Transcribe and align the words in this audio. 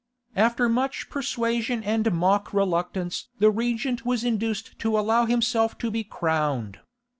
After 0.35 0.67
much 0.67 1.11
persuasion 1.11 1.83
and 1.83 2.11
mock 2.11 2.53
reluctance 2.55 3.27
the 3.37 3.51
regent 3.51 4.03
was 4.03 4.23
induced 4.23 4.79
to 4.79 4.97
allow 4.97 5.25
himself 5.27 5.77
to 5.77 5.91
be 5.91 6.03
crowned. 6.03 6.79